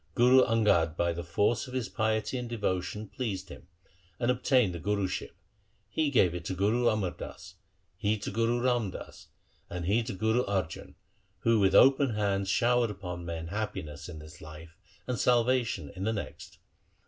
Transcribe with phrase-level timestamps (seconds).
[0.15, 3.67] Guru Angad by the force of his piety and devotion pleased him,
[4.19, 5.35] and obtained the Guruship.
[5.91, 7.53] He gave it to Guru Amar Das,
[7.97, 9.27] he to Guru Ram Das,
[9.69, 10.95] and he to Guru Arjan
[11.41, 14.75] who with open hands showered upon men happiness in this life
[15.05, 16.57] and salvation in the next.